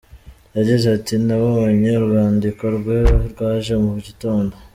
Yagize 0.57 0.85
ati 0.97 1.13
"Nabonye 1.27 1.89
urwandiko 1.99 2.63
rwe 2.77 2.97
rwaje 3.29 3.73
mu 3.85 3.93
gitondo. 4.05 4.55